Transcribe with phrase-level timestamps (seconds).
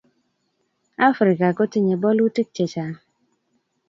[1.09, 2.95] Afrika kotinyei bolutik chechang